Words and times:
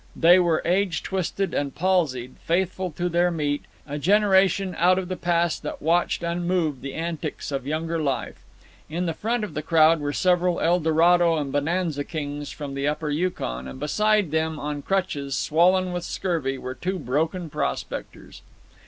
They 0.15 0.39
were 0.39 0.63
age 0.65 1.03
twisted 1.03 1.53
and 1.53 1.75
palsied, 1.75 2.37
faithful 2.43 2.89
to 2.93 3.07
their 3.07 3.29
meat, 3.29 3.65
a 3.87 3.99
generation 3.99 4.73
out 4.79 4.97
of 4.97 5.09
the 5.09 5.15
past 5.15 5.61
that 5.61 5.79
watched 5.79 6.23
unmoved 6.23 6.81
the 6.81 6.95
antics 6.95 7.51
of 7.51 7.67
younger 7.67 7.99
life. 8.01 8.43
In 8.89 9.05
the 9.05 9.13
front 9.13 9.43
of 9.43 9.53
the 9.53 9.61
crowd 9.61 9.99
were 9.99 10.11
several 10.11 10.59
Eldorado 10.59 11.35
and 11.37 11.51
Bonanza 11.51 12.03
kings 12.03 12.49
from 12.49 12.73
the 12.73 12.87
Upper 12.87 13.11
Yukon, 13.11 13.67
and 13.67 13.79
beside 13.79 14.31
them, 14.31 14.59
on 14.59 14.81
crutches, 14.81 15.35
swollen 15.35 15.93
with 15.93 16.03
scurvy, 16.03 16.57
were 16.57 16.73
two 16.73 16.97
broken 16.97 17.47
prospectors. 17.47 18.41